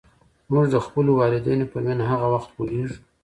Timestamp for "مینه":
1.85-2.03